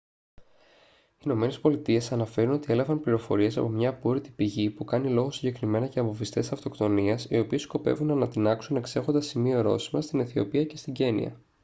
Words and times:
οι 1.17 1.21
ηνωμένες 1.23 1.59
πολιτείες 1.59 2.11
αναφέρουν 2.11 2.53
ότι 2.53 2.71
έλαβαν 2.73 2.99
πληροφορίες 2.99 3.57
από 3.57 3.67
μια 3.69 3.89
απόρρητη 3.89 4.29
πηγή 4.31 4.69
που 4.69 4.83
κάνει 4.85 5.09
λόγο 5.09 5.31
συγκεκριμένα 5.31 5.85
για 5.85 6.03
βομβιστές 6.03 6.51
αυτοκτονίας 6.51 7.25
οι 7.29 7.39
οποίοι 7.39 7.57
σκοπεύουν 7.59 8.07
να 8.07 8.13
ανατινάξουν 8.13 8.75
«εξέχοντα 8.77 9.21
σημεία-ορόσημα» 9.21 10.01
στην 10.01 10.19
αιθιοπία 10.19 10.63
και 10.65 10.77
στην 10.77 10.93
κένυα 10.93 11.39